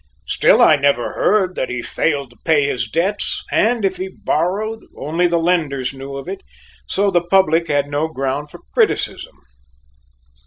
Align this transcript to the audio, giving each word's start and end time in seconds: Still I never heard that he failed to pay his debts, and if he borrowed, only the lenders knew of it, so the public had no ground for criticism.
Still 0.25 0.63
I 0.63 0.77
never 0.77 1.13
heard 1.13 1.53
that 1.53 1.69
he 1.69 1.83
failed 1.83 2.31
to 2.31 2.37
pay 2.43 2.65
his 2.65 2.89
debts, 2.89 3.43
and 3.51 3.85
if 3.85 3.97
he 3.97 4.07
borrowed, 4.07 4.79
only 4.97 5.27
the 5.27 5.37
lenders 5.37 5.93
knew 5.93 6.15
of 6.17 6.27
it, 6.27 6.41
so 6.87 7.11
the 7.11 7.21
public 7.21 7.67
had 7.67 7.87
no 7.87 8.07
ground 8.07 8.49
for 8.49 8.61
criticism. 8.73 9.35